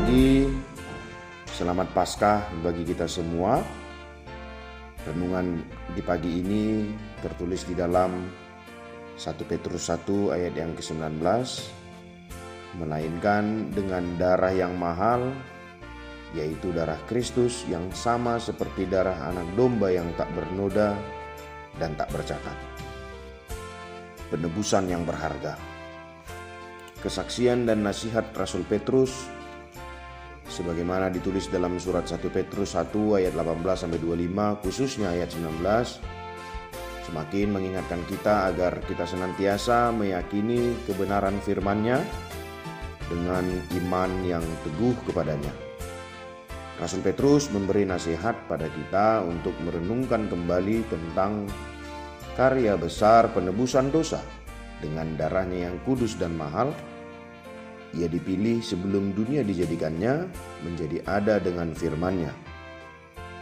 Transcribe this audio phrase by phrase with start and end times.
[0.00, 0.48] pagi,
[1.60, 3.60] selamat Paskah bagi kita semua.
[5.04, 5.60] Renungan
[5.92, 6.88] di pagi ini
[7.20, 8.24] tertulis di dalam
[9.20, 11.20] 1 Petrus 1 ayat yang ke-19
[12.80, 15.36] melainkan dengan darah yang mahal
[16.32, 20.96] yaitu darah Kristus yang sama seperti darah anak domba yang tak bernoda
[21.76, 22.56] dan tak bercacat.
[24.32, 25.60] Penebusan yang berharga.
[27.04, 29.39] Kesaksian dan nasihat Rasul Petrus
[30.50, 32.90] sebagaimana ditulis dalam surat 1 Petrus 1
[33.22, 35.62] ayat 18 sampai 25 khususnya ayat 19
[37.06, 42.02] semakin mengingatkan kita agar kita senantiasa meyakini kebenaran firman-Nya
[43.10, 43.42] dengan
[43.82, 45.50] iman yang teguh kepadanya.
[46.78, 51.44] Rasul Petrus memberi nasihat pada kita untuk merenungkan kembali tentang
[52.38, 54.22] karya besar penebusan dosa
[54.80, 56.72] dengan darahnya yang kudus dan mahal
[57.96, 60.30] ia dipilih sebelum dunia dijadikannya
[60.62, 62.30] menjadi ada dengan firman-Nya.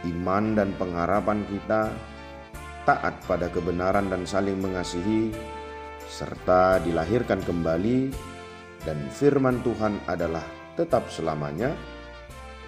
[0.09, 1.91] Iman dan pengharapan kita
[2.87, 5.29] taat pada kebenaran dan saling mengasihi
[6.09, 8.09] serta dilahirkan kembali
[8.87, 10.43] dan firman Tuhan adalah
[10.73, 11.75] tetap selamanya.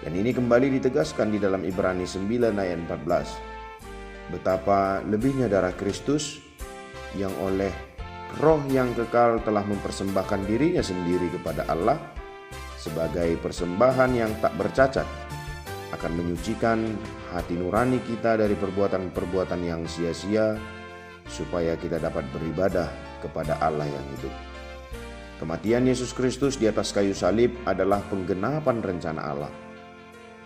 [0.02, 4.34] Dan ini kembali ditegaskan di dalam Ibrani 9 ayat 14.
[4.34, 6.42] Betapa lebihnya darah Kristus
[7.14, 7.91] yang oleh
[8.40, 12.00] roh yang kekal telah mempersembahkan dirinya sendiri kepada Allah
[12.80, 15.04] sebagai persembahan yang tak bercacat
[15.92, 16.82] akan menyucikan
[17.36, 20.56] hati nurani kita dari perbuatan-perbuatan yang sia-sia
[21.28, 22.88] supaya kita dapat beribadah
[23.20, 24.34] kepada Allah yang hidup.
[25.38, 29.52] Kematian Yesus Kristus di atas kayu salib adalah penggenapan rencana Allah.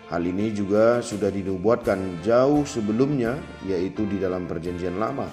[0.07, 5.27] Hal ini juga sudah dinubuatkan jauh sebelumnya yaitu di dalam perjanjian lama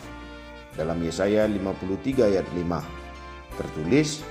[0.74, 4.26] dalam Yesaya 53 ayat 5 tertulis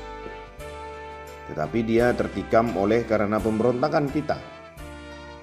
[1.52, 4.38] tetapi dia tertikam oleh karena pemberontakan kita.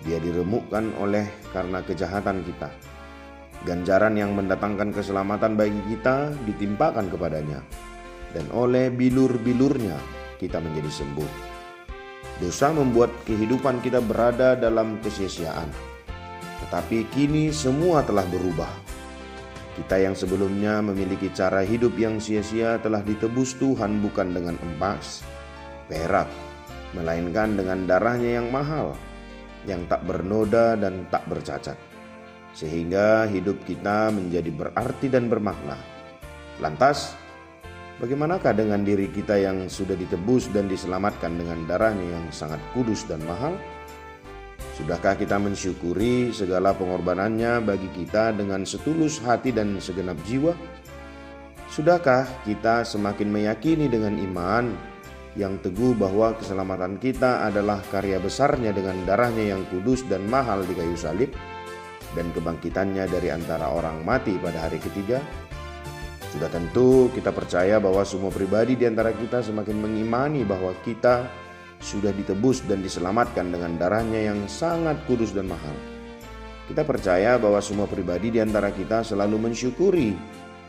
[0.02, 2.72] Dia diremukkan oleh karena kejahatan kita.
[3.68, 7.60] Ganjaran yang mendatangkan keselamatan bagi kita ditimpakan kepadanya.
[8.34, 10.02] Dan oleh bilur-bilurnya
[10.42, 11.32] kita menjadi sembuh.
[12.42, 15.68] Dosa membuat kehidupan kita berada dalam kesia-siaan.
[16.66, 18.89] Tetapi kini semua telah berubah
[19.80, 25.24] kita yang sebelumnya memiliki cara hidup yang sia-sia telah ditebus Tuhan bukan dengan emas,
[25.88, 26.28] perak,
[26.92, 28.92] melainkan dengan darahnya yang mahal,
[29.64, 31.80] yang tak bernoda dan tak bercacat.
[32.52, 35.80] Sehingga hidup kita menjadi berarti dan bermakna.
[36.60, 37.16] Lantas,
[38.04, 43.24] bagaimanakah dengan diri kita yang sudah ditebus dan diselamatkan dengan darahnya yang sangat kudus dan
[43.24, 43.56] mahal?
[44.80, 50.56] Sudahkah kita mensyukuri segala pengorbanannya bagi kita dengan setulus hati dan segenap jiwa?
[51.68, 54.72] Sudahkah kita semakin meyakini dengan iman
[55.36, 60.72] yang teguh bahwa keselamatan kita adalah karya besarnya dengan darahnya yang kudus dan mahal di
[60.72, 61.36] kayu salib
[62.16, 65.20] dan kebangkitannya dari antara orang mati pada hari ketiga?
[66.32, 71.28] Sudah tentu kita percaya bahwa semua pribadi di antara kita semakin mengimani bahwa kita
[71.80, 75.76] sudah ditebus dan diselamatkan dengan darahnya yang sangat kudus dan mahal.
[76.70, 80.14] Kita percaya bahwa semua pribadi di antara kita selalu mensyukuri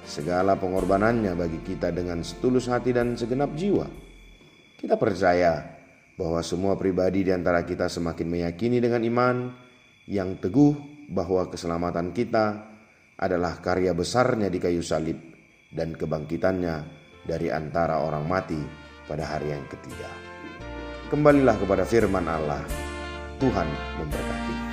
[0.06, 3.84] segala pengorbanannya bagi kita dengan setulus hati dan segenap jiwa.
[4.80, 5.60] Kita percaya
[6.16, 9.36] bahwa semua pribadi di antara kita semakin meyakini dengan iman
[10.08, 10.72] yang teguh
[11.12, 12.64] bahwa keselamatan kita
[13.20, 15.20] adalah karya besarnya di kayu salib
[15.68, 16.76] dan kebangkitannya
[17.28, 18.60] dari antara orang mati
[19.04, 20.08] pada hari yang ketiga.
[21.10, 22.62] Kembalilah kepada firman Allah.
[23.42, 23.66] Tuhan
[23.98, 24.69] memberkati.